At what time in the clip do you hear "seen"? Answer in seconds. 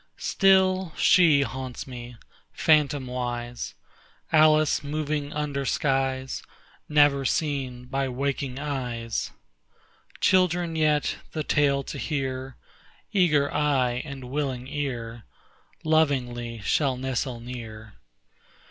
7.23-7.85